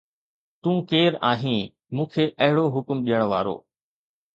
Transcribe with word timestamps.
تون 0.61 0.79
ڪير 0.91 1.17
آهين 1.33 1.67
مون 1.95 2.11
کي 2.13 2.23
اهڙو 2.43 2.65
حڪم 2.75 2.97
ڏيڻ 3.09 3.21
وارو؟ 3.31 3.55